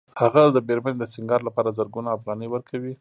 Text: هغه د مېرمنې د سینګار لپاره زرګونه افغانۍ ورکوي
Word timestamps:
هغه 0.21 0.41
د 0.55 0.57
مېرمنې 0.67 0.97
د 0.99 1.03
سینګار 1.13 1.41
لپاره 1.47 1.75
زرګونه 1.77 2.09
افغانۍ 2.17 2.47
ورکوي 2.51 2.93